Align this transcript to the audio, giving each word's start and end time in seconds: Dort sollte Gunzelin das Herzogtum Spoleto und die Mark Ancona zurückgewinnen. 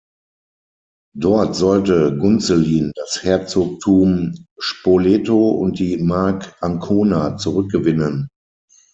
Dort 1.15 1.55
sollte 1.55 2.17
Gunzelin 2.17 2.91
das 2.95 3.21
Herzogtum 3.21 4.33
Spoleto 4.57 5.51
und 5.51 5.77
die 5.77 5.97
Mark 5.99 6.55
Ancona 6.59 7.37
zurückgewinnen. 7.37 8.27